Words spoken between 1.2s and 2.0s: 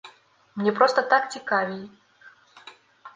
цікавей.